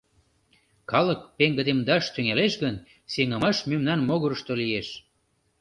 [0.91, 2.75] Калык пеҥгыдемдаш тӱҥалеш гын,
[3.13, 4.89] сеҥымаш мемнан могырышто лиеш.